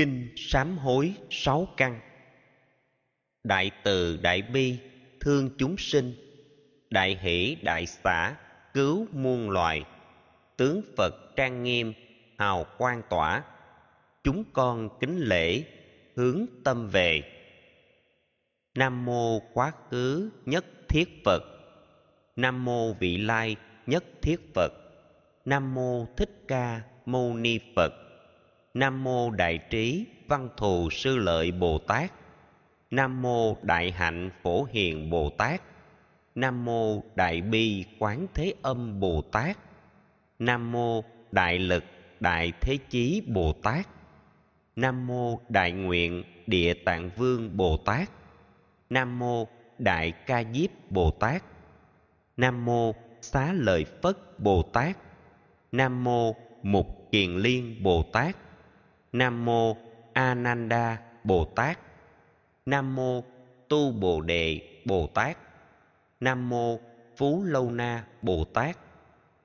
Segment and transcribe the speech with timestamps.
[0.00, 2.00] Kinh sám hối sáu căn.
[3.44, 4.78] Đại từ đại bi,
[5.20, 6.14] thương chúng sinh.
[6.90, 8.36] Đại hỷ đại xã
[8.74, 9.84] cứu muôn loài.
[10.56, 11.92] Tướng Phật trang nghiêm,
[12.38, 13.42] hào quang tỏa.
[14.24, 15.64] Chúng con kính lễ,
[16.16, 17.22] hướng tâm về.
[18.74, 21.42] Nam mô quá khứ nhất thiết Phật.
[22.36, 24.72] Nam mô vị lai nhất thiết Phật.
[25.44, 28.09] Nam mô Thích Ca Mâu Ni Phật.
[28.74, 32.12] Nam mô Đại Trí Văn Thù Sư Lợi Bồ Tát.
[32.90, 35.62] Nam mô Đại Hạnh Phổ Hiền Bồ Tát.
[36.34, 39.58] Nam mô Đại Bi Quán Thế Âm Bồ Tát.
[40.38, 41.84] Nam mô Đại Lực
[42.20, 43.86] Đại Thế Chí Bồ Tát.
[44.76, 48.10] Nam mô Đại Nguyện Địa Tạng Vương Bồ Tát.
[48.90, 49.48] Nam mô
[49.78, 51.42] Đại Ca Diếp Bồ Tát.
[52.36, 54.96] Nam mô Xá Lợi Phất Bồ Tát.
[55.72, 58.36] Nam mô Mục Kiền Liên Bồ Tát.
[59.12, 59.76] Nam mô
[60.12, 61.78] Ananda Bồ Tát.
[62.66, 63.24] Nam mô
[63.68, 65.38] Tu Bồ Đề Bồ Tát.
[66.20, 66.78] Nam mô
[67.16, 68.78] Phú Lâu Na Bồ Tát.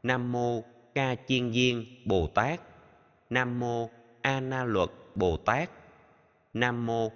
[0.03, 0.61] Nam mô
[0.95, 2.61] Ca Chiên viên Bồ Tát.
[3.29, 3.89] Nam mô
[4.21, 5.69] A Na Luật Bồ Tát.
[6.53, 7.11] Nam mô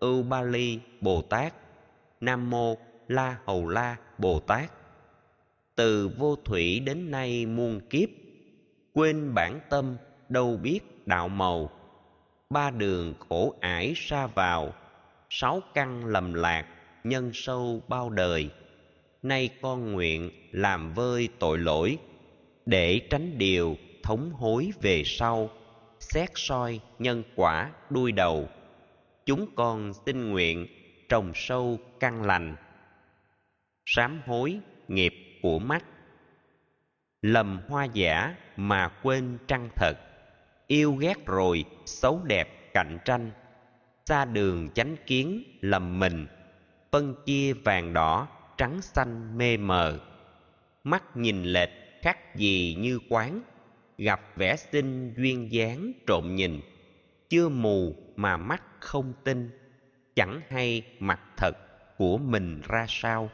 [0.00, 1.54] Ưu Ba Ly Bồ Tát.
[2.20, 2.76] Nam mô
[3.08, 4.72] La Hầu La Bồ Tát.
[5.74, 8.08] Từ vô thủy đến nay muôn kiếp,
[8.92, 9.96] Quên bản tâm
[10.28, 11.70] đâu biết đạo màu.
[12.54, 14.74] Ba đường khổ ải xa vào,
[15.30, 16.66] Sáu căn lầm lạc,
[17.04, 18.50] nhân sâu bao đời.
[19.22, 21.98] Nay con nguyện làm vơi tội lỗi,
[22.66, 25.50] Để tránh điều thống hối về sau,
[26.00, 28.48] Xét soi nhân quả đuôi đầu.
[29.26, 30.66] Chúng con xin nguyện
[31.08, 32.56] trồng sâu căn lành.
[33.86, 35.84] Sám hối nghiệp của mắt.
[37.22, 39.94] Lầm hoa giả mà quên trăng thật
[40.66, 43.30] yêu ghét rồi, xấu đẹp, cạnh tranh.
[44.06, 46.26] Xa đường chánh kiến, lầm mình.
[46.92, 50.00] Phân chia vàng đỏ, trắng xanh mê mờ.
[50.84, 51.70] Mắt nhìn lệch,
[52.02, 53.40] khác gì như quán.
[53.98, 56.60] Gặp vẻ xinh, duyên dáng, trộm nhìn.
[57.28, 59.50] Chưa mù mà mắt không tin.
[60.14, 61.56] Chẳng hay mặt thật
[61.98, 63.30] của mình ra sao.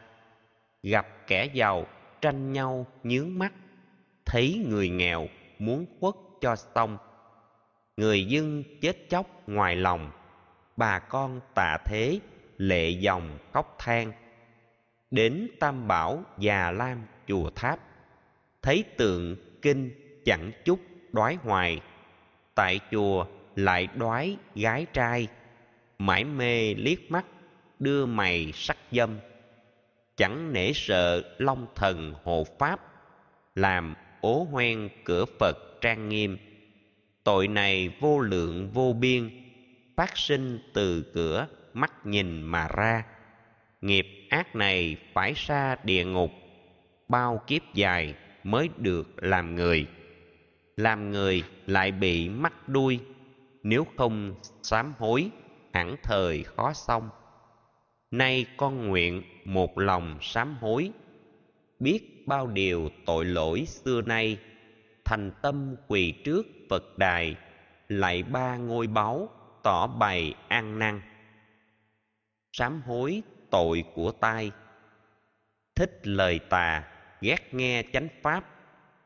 [0.83, 1.87] Gặp kẻ giàu,
[2.21, 3.53] tranh nhau, nhướng mắt.
[4.25, 5.27] Thấy người nghèo,
[5.59, 6.97] muốn khuất cho xong
[7.97, 10.11] người dân chết chóc ngoài lòng,
[10.77, 12.19] bà con tạ thế
[12.57, 14.11] lệ dòng khóc than.
[15.11, 17.79] Đến tam bảo già lam chùa tháp,
[18.61, 19.91] thấy tượng kinh
[20.25, 20.79] chẳng chút
[21.11, 21.81] đoái hoài.
[22.55, 23.25] Tại chùa
[23.55, 25.27] lại đoái gái trai
[26.01, 27.25] mãi mê liếc mắt,
[27.79, 29.19] đưa mày sắc dâm.
[30.17, 32.79] Chẳng nể sợ long thần hộ pháp,
[33.55, 36.37] làm ố hoen cửa phật trang nghiêm
[37.23, 39.29] tội này vô lượng vô biên,
[39.95, 43.03] phát sinh từ cửa mắt nhìn mà ra.
[43.81, 46.31] Nghiệp ác này phải xa địa ngục,
[47.07, 49.87] bao kiếp dài mới được làm người.
[50.77, 52.99] Làm người lại bị mắc đuôi,
[53.63, 55.29] nếu không sám hối,
[55.73, 57.09] hẳn thời khó xong.
[58.11, 60.91] Nay con nguyện một lòng sám hối,
[61.79, 64.37] biết bao điều tội lỗi xưa nay
[65.11, 67.35] thành tâm quỳ trước phật đài,
[67.87, 69.29] lại ba ngôi báu
[69.63, 71.01] tỏ bày an năng.
[72.51, 74.51] Sám hối tội của tai.
[75.75, 76.83] Thích lời tà,
[77.21, 78.43] ghét nghe chánh pháp,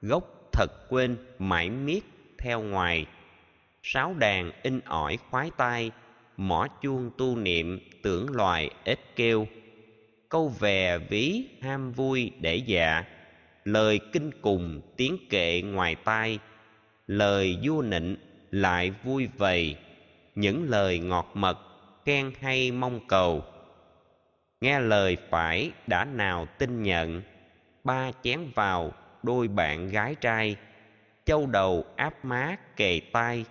[0.01, 2.01] gốc thật quên mãi miết
[2.39, 3.05] theo ngoài.
[3.83, 5.91] Sáo đàn in ỏi khoái tai,
[6.37, 9.47] mỏ chuông tu niệm tưởng loài ít kêu.
[10.29, 13.03] Câu về ví ham vui để dạ
[13.65, 16.39] lời kinh cùng tiếng kệ ngoài tai,
[17.07, 18.15] lời vua nịnh
[18.51, 19.75] lại vui vầy.
[20.35, 21.57] Những lời ngọt mật,
[22.05, 23.43] khen hay mong cầu.
[24.61, 27.21] Nghe lời phải đã nào tin nhận,
[27.83, 28.91] ba chén vào,
[29.23, 30.55] đôi bạn gái trai,
[31.25, 33.45] châu đầu áp má kề tai.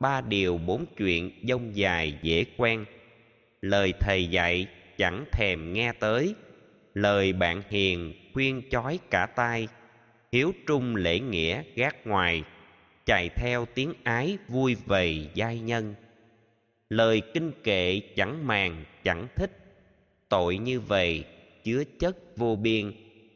[0.00, 2.84] Ba điều bốn chuyện dông dài dễ quen,
[3.60, 4.66] lời thầy dạy
[4.98, 6.34] chẳng thèm nghe tới
[7.02, 9.68] lời bạn hiền khuyên chói cả tai,
[10.32, 12.42] hiếu trung lễ nghĩa gác ngoài,
[13.06, 15.94] chạy theo tiếng ái vui vầy giai nhân.
[16.90, 19.50] Lời kinh kệ chẳng màng, chẳng thích,
[20.28, 21.24] tội như vậy
[21.64, 22.92] chứa chất vô biên,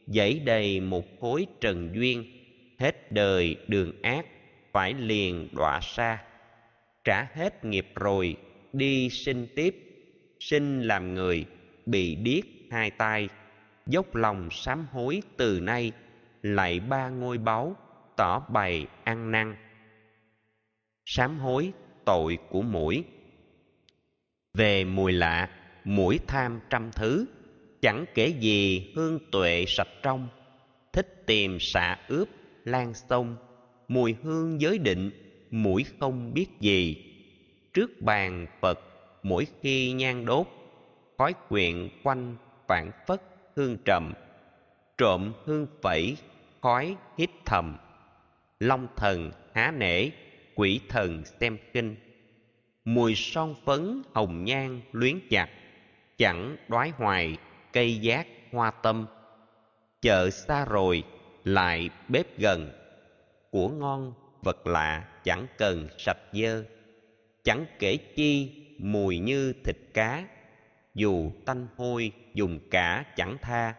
[0.07, 2.25] dẫy đầy một khối trần duyên,
[2.79, 4.27] hết đời đường ác
[4.73, 6.19] phải liền đọa xa
[7.05, 8.37] trả hết nghiệp rồi,
[8.73, 9.77] đi sinh tiếp,
[10.41, 11.45] sinh làm người,
[11.87, 13.29] bị điếc hai tay
[13.87, 15.93] dốc lòng sám hối từ nay,
[16.43, 17.77] lại ba ngôi báu
[18.17, 19.57] tỏ bày ăn năn.
[21.05, 21.73] Sám hối
[22.05, 23.05] tội của mũi.
[24.55, 25.51] Về mùi lạ,
[25.85, 27.27] mũi tham trăm thứ,
[27.81, 30.29] chẳng kể gì hương tuệ sạch trong.
[30.93, 32.29] Thích tìm xạ ướp
[32.65, 33.37] lan sông,
[33.89, 35.11] mùi hương giới định,
[35.51, 36.97] mũi không biết gì.
[37.75, 38.81] Trước bàn phật,
[39.23, 40.47] mỗi khi nhang đốt,
[41.19, 42.37] khói quyện quanh
[42.69, 44.13] phản phất hương trầm,
[44.99, 46.17] trộm hương phẩy,
[46.61, 47.77] khói hít thầm.
[48.61, 50.11] Long thần há nể,
[50.55, 51.97] quỷ thần xem kinh.
[52.85, 55.49] Mùi son phấn hồng nhan luyến chặt
[56.19, 57.37] chẳng đoái hoài
[57.73, 59.07] cây giác hoa tâm.
[60.01, 61.03] Chợ xa rồi,
[61.45, 62.73] lại bếp gần,
[63.51, 64.13] của ngon
[64.43, 66.65] vật lạ chẳng cần sạch dơ
[67.45, 70.25] chẳng kể chi mùi như thịt cá
[70.95, 73.75] dù tanh hôi, dùng cả chẳng tha.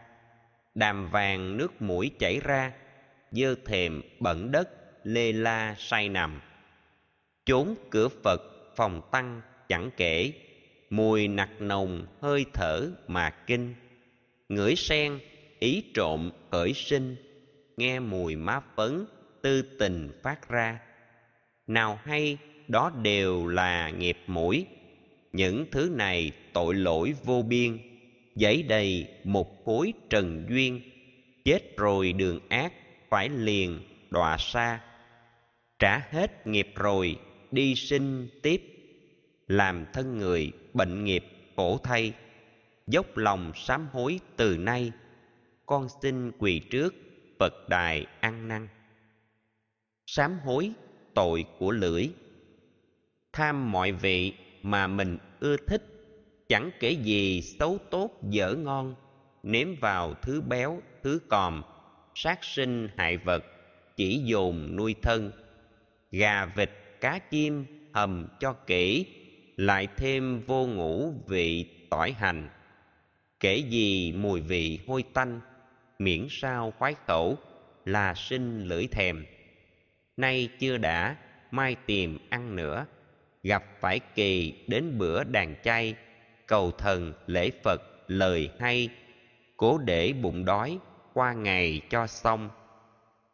[0.75, 2.74] Đàm vàng nước mũi chảy ra,
[3.31, 4.69] dơ thềm bẩn đất,
[5.04, 6.42] lê la say nằm.
[7.45, 8.42] Chốn cửa phật,
[8.75, 10.33] phòng tăng chẳng kể.
[10.89, 13.75] Mùi nặc nồng hơi thở mà kinh.
[14.50, 15.19] Ngửi sen,
[15.60, 17.15] ý trộm khởi sinh.
[17.77, 19.06] Nghe mùi má phấn,
[19.42, 20.80] tư tình phát ra.
[21.68, 22.38] Nào hay,
[22.68, 24.65] đó đều là nghiệp mũi
[25.33, 27.77] những thứ này tội lỗi vô biên.
[28.35, 30.81] Giấy đầy một khối trần duyên.
[31.45, 32.74] Chết rồi đường ác
[33.09, 34.80] phải liền đọa xa
[35.80, 37.19] trả hết nghiệp rồi,
[37.51, 38.62] đi sinh tiếp.
[39.47, 41.25] Làm thân người bệnh nghiệp
[41.56, 42.13] khổ thay.
[42.88, 44.91] Dốc lòng sám hối từ nay.
[45.65, 46.95] Con xin quỳ trước
[47.39, 48.68] phật đài ăn năn
[50.06, 50.71] sám hối
[51.13, 52.09] tội của lưỡi.
[53.33, 54.33] Tham mọi vị
[54.63, 55.83] mà mình ưa thích.
[56.50, 58.95] Chẳng kể gì xấu tốt dở ngon
[59.44, 61.62] nếm vào thứ béo, thứ còm,
[62.15, 63.44] sát sinh hại vật,
[63.95, 65.31] chỉ dồn nuôi thân.
[66.12, 66.69] Gà vịt,
[67.01, 69.06] cá chim, hầm cho kỹ,
[69.57, 72.50] lại thêm vô ngũ vị tỏi hành.
[73.39, 75.42] Kể gì mùi vị hôi tanh,
[76.00, 77.38] miễn sao khoái khẩu
[77.86, 79.25] là sinh lưỡi thèm.
[80.18, 81.15] Nay chưa đã,
[81.51, 82.86] mai tìm ăn nữa
[83.44, 85.95] gặp phải kỳ đến bữa đàn chay,
[86.48, 88.90] cầu thần, lễ phật, lời hay,
[89.57, 90.78] cố để bụng đói,
[91.13, 92.50] qua ngày cho xong.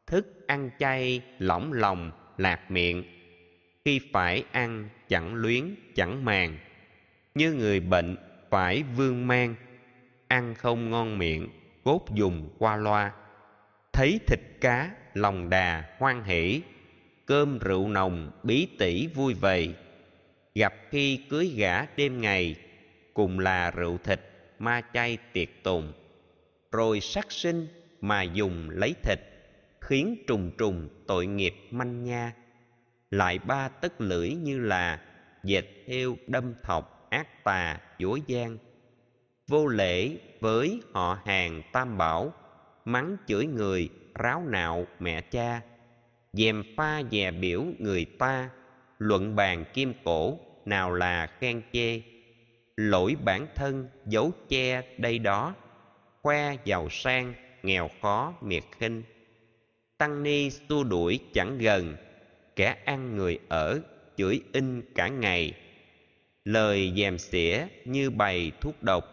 [0.07, 3.03] Thức ăn chay lỏng lòng lạc miệng.
[3.85, 6.57] Khi phải ăn, chẳng luyến, chẳng màng.
[7.35, 8.17] Như người bệnh,
[8.49, 9.55] phải vương mang.
[10.27, 11.49] Ăn không ngon miệng,
[11.83, 13.11] cốt dùng qua loa.
[13.93, 16.61] Thấy thịt cá, lòng đà hoan hỷ.
[17.25, 19.75] Cơm rượu nồng, bí tỉ vui vầy
[20.55, 22.55] gặp khi cưới gả đêm ngày,
[23.13, 24.19] cùng là rượu thịt
[24.59, 25.93] ma chay tiệc tùng.
[26.71, 27.67] Rồi sát sinh
[28.01, 29.19] mà dùng lấy thịt,
[29.81, 32.33] khiến trùng trùng tội nghiệp manh nha.
[33.11, 35.01] Lại ba tất lưỡi như là
[35.43, 38.57] dệt theo đâm thọc ác tà dối gian.
[39.47, 42.33] Vô lễ với họ hàng tam bảo,
[42.85, 45.61] mắng chửi người, ráo nạo mẹ cha.
[46.33, 48.49] Dèm pha dè biểu người ta
[48.99, 52.01] luận bàn kim cổ, nào là khen chê.
[52.75, 55.55] Lỗi bản thân giấu che, đây đó.
[56.21, 59.03] Khoe giàu sang, nghèo khó, miệt khinh.
[59.97, 61.95] Tăng ni, xua đuổi, chẳng gần.
[62.55, 63.79] Kẻ ăn người ở,
[64.17, 65.53] chửi in cả ngày.
[66.45, 69.03] Lời dèm xỉa, như bày thuốc độc.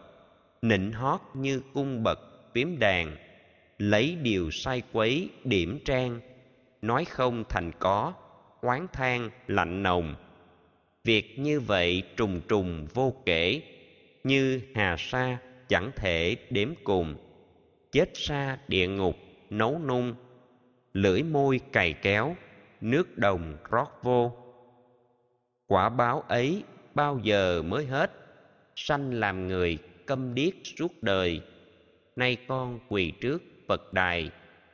[0.62, 2.20] Nịnh hót, như cung bậc,
[2.54, 3.16] phím đàn.
[3.78, 6.20] Lấy điều sai quấy, điểm trang.
[6.82, 8.12] Nói không thành có
[8.66, 10.14] oán than lạnh nồng.
[11.04, 13.62] Việc như vậy trùng trùng vô kể,
[14.24, 17.16] như hà sa chẳng thể đếm cùng.
[17.92, 19.16] Chết xa địa ngục,
[19.50, 20.14] nấu nung,
[20.92, 22.36] lưỡi môi cày kéo,
[22.80, 24.32] nước đồng rót vô.
[25.66, 26.62] Quả báo ấy
[26.94, 28.10] bao giờ mới hết?
[28.76, 31.40] Sanh làm người câm điếc suốt đời.
[32.16, 34.30] Nay con quỳ trước phật đài,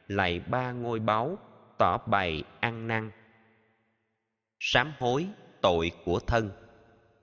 [0.08, 1.38] lạy ba ngôi báu,
[1.78, 3.10] tỏ bày ăn năn
[4.64, 5.26] sám hối
[5.60, 6.50] tội của thân,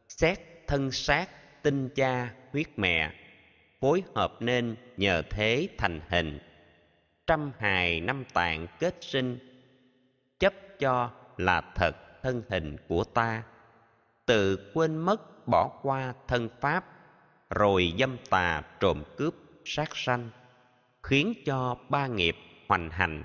[0.07, 1.29] xét thân xác
[1.63, 3.13] tinh cha huyết mẹ,
[3.79, 6.39] phối hợp nên nhờ thế thành hình.
[7.27, 9.39] Trăm hài năm tạng kết sinh,
[10.39, 11.91] chấp cho là thật
[12.23, 13.43] thân hình của ta.
[14.25, 16.85] Tự quên mất bỏ qua thân pháp,
[17.49, 19.33] rồi dâm tà trộm cướp
[19.65, 20.29] sát sanh,
[21.03, 22.35] khiến cho ba nghiệp
[22.67, 23.23] hoành hành,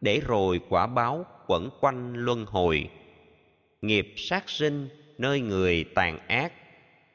[0.00, 2.90] để rồi quả báo quẩn quanh luân hồi
[3.82, 6.52] nghiệp sát sinh nơi người tàn ác,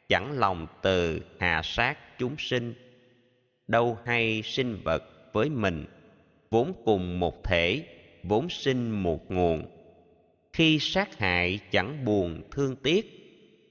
[0.10, 2.74] chẳng lòng từ hà sát chúng sinh.
[3.68, 5.04] Đâu hay sinh vật
[5.34, 5.86] với mình,
[6.50, 7.84] vốn cùng một thể,
[8.24, 9.66] vốn sinh một nguồn.
[10.54, 13.06] Khi sát hại chẳng buồn thương tiếc,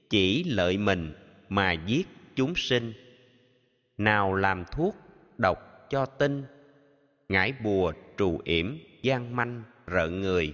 [0.09, 1.13] chỉ lợi mình
[1.49, 2.93] mà giết chúng sinh.
[3.97, 4.95] Nào làm thuốc,
[5.37, 6.43] độc cho tinh,
[7.29, 10.53] ngải bùa trù yểm, gian manh rợn người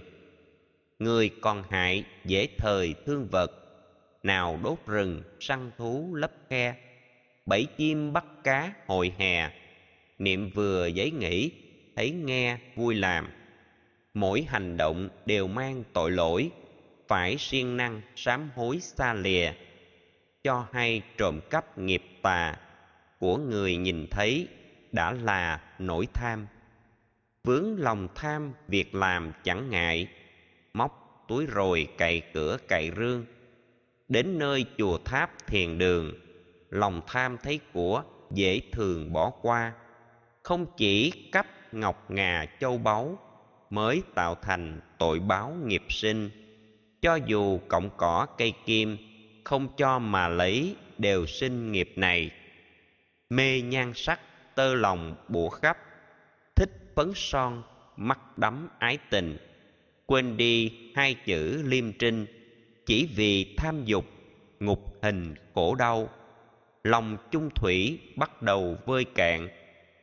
[0.98, 3.52] người còn hại dễ thời thương vật,
[4.22, 6.74] nào đốt rừng, săn thú, lấp khe.
[7.46, 9.50] Bẫy chim bắt cá hồi hè,
[10.18, 11.50] niệm vừa giấy nghĩ
[11.96, 13.28] thấy nghe vui làm.
[14.14, 16.50] Mỗi hành động đều mang tội lỗi,
[17.08, 19.52] phải siêng năng sám hối xa lìa.
[20.44, 22.56] Cho hay trộm cắp nghiệp tà
[23.18, 24.48] của người nhìn thấy
[24.92, 26.46] đã là nỗi tham.
[27.44, 30.08] Vướng lòng tham việc làm chẳng ngại
[30.74, 33.26] móc, túi rồi, cày cửa, cày rương.
[34.08, 36.14] Đến nơi chùa tháp thiền đường,
[36.70, 39.72] lòng tham thấy của, dễ thường bỏ qua.
[40.42, 43.18] Không chỉ cấp ngọc ngà, châu báu,
[43.70, 46.30] mới tạo thành tội báo nghiệp sinh.
[47.02, 48.96] Cho dù cọng cỏ, cây kim,
[49.44, 52.30] không cho mà lấy đều sinh nghiệp này.
[53.30, 54.20] Mê nhan sắc,
[54.54, 55.78] tơ lòng bủa khắp,
[56.56, 57.62] thích phấn son,
[57.96, 59.38] mắt đắm ái tình
[60.12, 62.26] quên đi hai chữ liêm trinh,
[62.86, 64.04] chỉ vì tham dục,
[64.60, 66.08] ngục hình khổ đau.
[66.84, 69.48] Lòng chung thủy bắt đầu vơi cạn,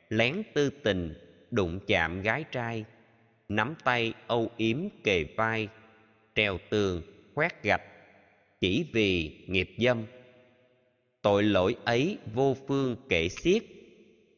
[0.09, 1.13] lén tư tình
[1.51, 2.85] đụng chạm gái trai.
[3.49, 5.67] Nắm tay âu yếm kề vai
[6.35, 7.01] treo tường
[7.35, 7.83] khoét gạch,
[8.61, 10.05] chỉ vì nghiệp dâm.
[11.21, 13.63] Tội lỗi ấy vô phương kể xiết,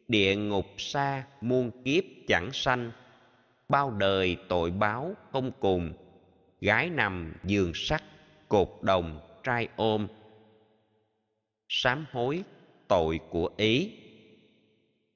[0.08, 2.92] địa ngục xa muôn kiếp chẳng sanh
[3.72, 5.94] bao đời tội báo không cùng,
[6.62, 8.04] gái nằm giường sắt
[8.50, 10.08] cột đồng trai ôm.
[11.70, 12.44] Sám hối
[12.88, 13.92] tội của ý,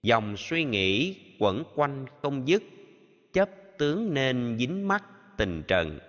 [0.03, 2.63] dòng suy nghĩ quẩn quanh không dứt,
[3.33, 5.03] chấp tướng nên dính mắt
[5.37, 5.99] tình trần,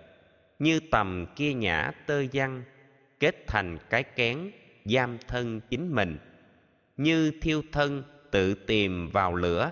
[0.59, 2.63] như tầm kia nhã tơ văn
[3.19, 4.51] kết thành cái kén
[4.85, 6.17] giam thân chính mình.
[6.97, 9.71] Như thiêu thân tự tìm vào lửa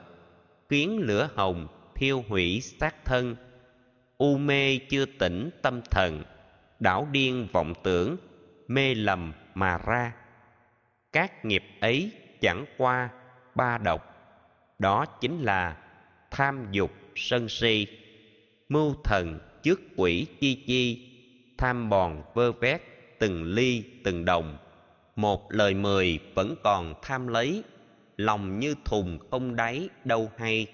[0.70, 3.35] khiến lửa hồng thiêu hủy xác thân.
[4.17, 6.23] U mê chưa tỉnh tâm thần,
[6.79, 8.17] đảo điên vọng tưởng,
[8.67, 10.13] mê lầm mà ra.
[11.11, 12.11] Các nghiệp ấy
[12.41, 13.09] chẳng qua
[13.55, 14.15] ba độc,
[14.79, 15.77] đó chính là
[16.31, 17.87] tham dục sân si.
[18.69, 21.11] Mưu thần trước quỷ chi chi,
[21.57, 22.81] tham bòn vơ vét
[23.19, 24.57] từng ly từng đồng.
[25.15, 27.63] Một lời mười vẫn còn tham lấy,
[28.17, 30.67] lòng như thùng không đáy đâu hay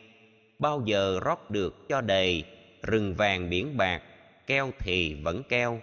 [0.61, 2.43] bao giờ rót được cho đầy,
[2.81, 4.01] rừng vàng biển bạc,
[4.47, 5.81] keo thì vẫn keo.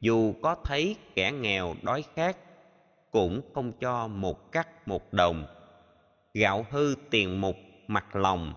[0.00, 2.36] Dù có thấy kẻ nghèo đói khát,
[3.10, 5.46] cũng không cho một cắt một đồng.
[6.34, 7.56] Gạo hư tiền mục,
[7.86, 8.54] mặt lòng,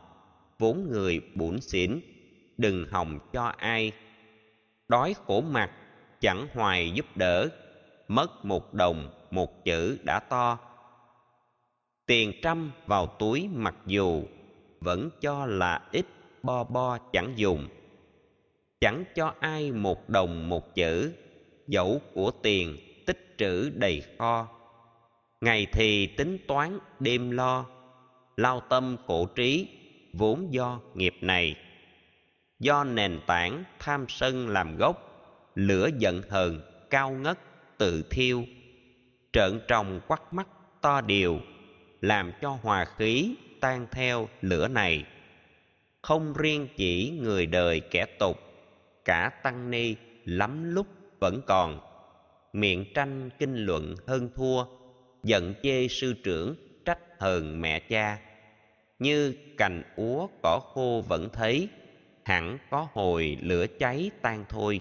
[0.60, 2.00] vốn người bủn xỉn,
[2.58, 3.92] đừng hòng cho ai.
[4.88, 5.72] Đói khổ mặt,
[6.20, 7.50] chẳng hoài giúp đỡ,
[8.08, 10.58] mất một đồng một chữ đã to.
[12.06, 14.24] Tiền trăm vào túi mặc dù
[14.86, 16.06] vẫn cho là ít,
[16.44, 17.68] bo bo chẳng dùng.
[18.82, 21.12] Chẳng cho ai một đồng một chữ,
[21.68, 24.48] dẫu của tiền tích trữ đầy kho.
[25.42, 27.66] Ngày thì tính toán, đêm lo,
[28.38, 29.68] lao tâm khổ trí,
[30.14, 31.56] vốn do nghiệp này.
[32.60, 35.02] Do nền tảng tham sân làm gốc,
[35.56, 37.40] lửa giận hờn cao ngất
[37.78, 38.44] tự thiêu.
[39.34, 40.48] Trợn tròng quắt mắt
[40.82, 41.40] to điều,
[42.02, 45.04] làm cho hòa khí tan theo lửa này.
[46.02, 48.38] Không riêng chỉ người đời kẻ tục,
[49.06, 49.96] cả tăng ni
[50.26, 50.88] lắm lúc
[51.20, 51.80] vẫn còn.
[52.54, 54.66] Miệng tranh kinh luận hơn thua,
[55.24, 56.56] giận chê sư trưởng
[56.86, 58.20] trách hờn mẹ cha.
[59.00, 61.70] Như cành úa cỏ khô vẫn thấy,
[62.26, 64.80] hẳn có hồi lửa cháy tan thôi.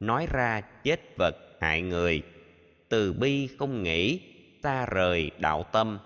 [0.00, 2.22] Nói ra chết vật hại người,
[2.88, 4.20] từ bi không nghĩ,
[4.62, 5.98] xa rời đạo tâm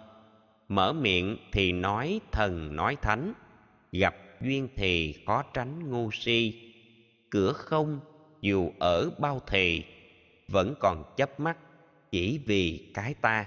[0.68, 3.32] mở miệng thì nói thần nói thánh,
[3.92, 6.72] gặp duyên thì khó tránh ngu si.
[7.30, 8.00] Cửa không,
[8.40, 9.84] dù ở bao thì
[10.48, 11.58] vẫn còn chấp mắt
[12.10, 13.46] chỉ vì cái ta.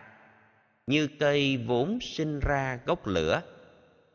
[0.87, 3.41] Như cây vốn sinh ra gốc lửa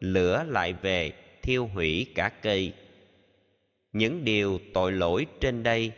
[0.00, 2.72] lửa lại về thiêu hủy cả cây.
[3.92, 5.92] Những điều tội lỗi trên đây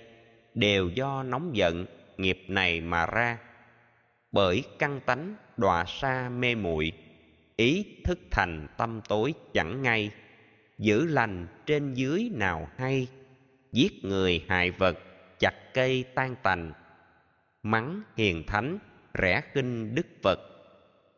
[0.54, 1.86] đều do nóng giận
[2.16, 3.38] nghiệp này mà ra.
[4.32, 6.92] Bởi căn tánh đọa xa mê muội
[7.56, 10.10] ý thức thành tâm tối chẳng ngay
[10.78, 13.06] giữ lành trên dưới nào hay
[13.72, 14.98] giết người hại vật
[15.38, 16.72] chặt cây tan tành
[17.62, 18.78] mắng hiền thánh
[19.22, 20.38] rẻ khinh đức phật,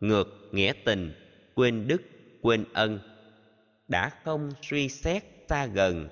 [0.00, 1.12] ngược nghĩa tình
[1.54, 2.02] quên đức
[2.42, 3.00] quên ân
[3.88, 6.08] đã không suy xét xa gần.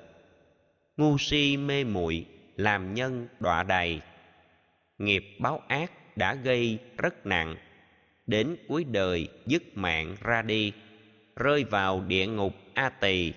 [0.96, 4.00] Ngu si mê muội làm nhân đọa đầy
[4.98, 7.56] nghiệp báo ác đã gây rất nặng
[8.26, 10.72] đến cuối đời dứt mạng ra đi,
[11.36, 13.32] rơi vào địa ngục a tỳ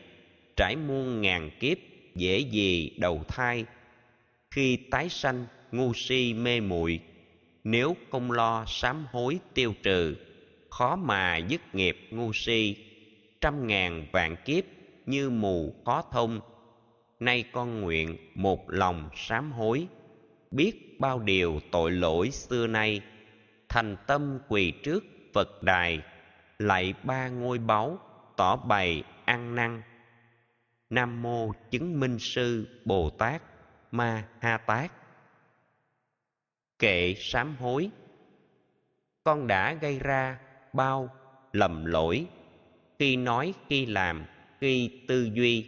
[0.55, 1.77] trải muôn ngàn kiếp
[2.15, 3.65] dễ gì đầu thai.
[4.51, 6.99] Khi tái sanh, ngu si mê muội,
[7.63, 10.15] nếu không lo sám hối tiêu trừ,
[10.69, 12.75] khó mà dứt nghiệp ngu si.
[13.41, 14.63] Trăm ngàn vạn kiếp
[15.05, 16.39] như mù khó thông,
[17.19, 19.87] nay con nguyện một lòng sám hối,
[20.51, 23.01] biết bao điều tội lỗi xưa nay
[23.69, 26.01] thành tâm quỳ trước phật đài,
[26.59, 27.99] lại ba ngôi báu,
[28.37, 29.81] tỏ bày ăn năn.
[30.89, 33.41] Nam mô chứng minh sư bồ tát
[33.91, 34.91] ma ha tát.
[36.79, 37.89] Kệ sám hối.
[39.23, 40.39] Con đã gây ra
[40.73, 41.09] bao
[41.53, 42.27] lầm lỗi.
[42.99, 44.25] Khi nói, khi làm,
[44.61, 45.67] khi tư duy,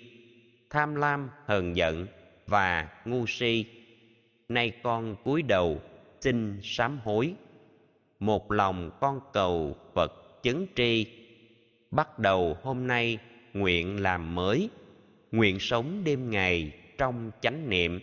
[0.69, 2.07] tham lam, hờn giận
[2.47, 3.65] và ngu si,
[4.49, 5.81] nay con cúi đầu
[6.21, 7.35] xin sám hối
[8.21, 11.05] một lòng con cầu phật chứng tri.
[11.91, 13.17] Bắt đầu hôm nay,
[13.53, 14.69] nguyện làm mới.
[15.31, 17.99] Nguyện sống đêm ngày trong chánh niệm.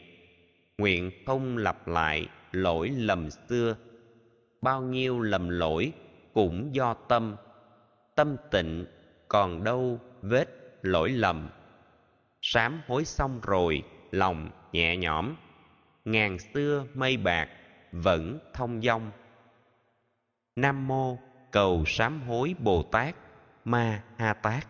[0.79, 3.77] Nguyện không lặp lại lỗi lầm xưa.
[4.63, 5.93] Bao nhiêu lầm lỗi
[6.35, 7.37] cũng do tâm.
[8.15, 8.87] Tâm tịnh
[9.29, 10.49] còn đâu vết
[10.83, 11.49] lỗi lầm.
[12.43, 15.35] Sám hối xong rồi, lòng nhẹ nhõm.
[16.05, 17.49] Ngàn xưa mây bạc
[17.93, 19.11] vẫn thông dong
[20.61, 21.17] nam mô
[21.51, 23.15] cầu sám hối bồ tát
[23.65, 24.67] ma ha tát.